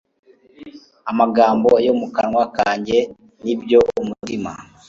amagambo 1.11 1.69
yo 1.85 1.93
mu 1.99 2.07
kanwa 2.15 2.43
kanjye 2.57 2.97
n 3.43 3.45
ibyo 3.53 3.79
umutima 4.01 4.51